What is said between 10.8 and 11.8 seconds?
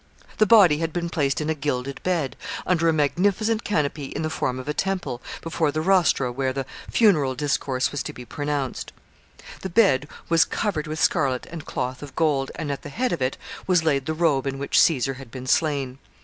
with scarlet and